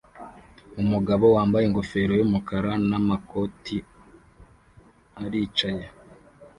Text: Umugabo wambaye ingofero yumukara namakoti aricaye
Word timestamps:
Umugabo 0.81 1.25
wambaye 1.35 1.63
ingofero 1.65 2.13
yumukara 2.19 2.71
namakoti 2.89 3.77
aricaye 5.23 5.85